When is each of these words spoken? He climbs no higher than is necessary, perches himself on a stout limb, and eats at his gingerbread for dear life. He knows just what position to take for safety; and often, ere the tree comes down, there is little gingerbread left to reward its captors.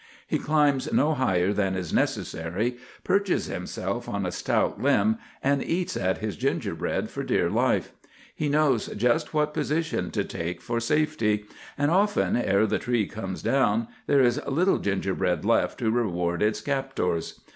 He 0.25 0.39
climbs 0.39 0.91
no 0.91 1.13
higher 1.13 1.53
than 1.53 1.75
is 1.75 1.93
necessary, 1.93 2.77
perches 3.03 3.45
himself 3.45 4.09
on 4.09 4.25
a 4.25 4.31
stout 4.31 4.81
limb, 4.81 5.19
and 5.43 5.63
eats 5.63 5.95
at 5.95 6.17
his 6.17 6.35
gingerbread 6.35 7.11
for 7.11 7.21
dear 7.21 7.51
life. 7.51 7.91
He 8.33 8.49
knows 8.49 8.87
just 8.87 9.31
what 9.35 9.53
position 9.53 10.09
to 10.09 10.23
take 10.23 10.59
for 10.59 10.79
safety; 10.79 11.45
and 11.77 11.91
often, 11.91 12.35
ere 12.35 12.65
the 12.65 12.79
tree 12.79 13.05
comes 13.05 13.43
down, 13.43 13.89
there 14.07 14.21
is 14.23 14.41
little 14.47 14.79
gingerbread 14.79 15.45
left 15.45 15.77
to 15.77 15.91
reward 15.91 16.41
its 16.41 16.61
captors. 16.61 17.39